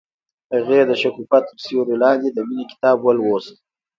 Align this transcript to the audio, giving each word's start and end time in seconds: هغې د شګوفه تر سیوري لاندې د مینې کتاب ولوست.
هغې 0.53 0.79
د 0.89 0.91
شګوفه 1.01 1.39
تر 1.47 1.55
سیوري 1.63 1.95
لاندې 2.03 2.29
د 2.31 2.37
مینې 2.47 2.65
کتاب 2.71 2.97
ولوست. 3.01 3.53